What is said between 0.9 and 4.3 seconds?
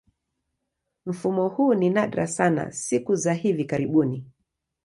Mfumo huu ni nadra sana siku za hivi karibuni.